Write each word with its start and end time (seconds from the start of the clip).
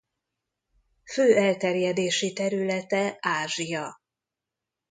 Fő 1.05 1.35
elterjedési 1.35 2.33
területe 2.33 3.17
Ázsia. 3.19 3.97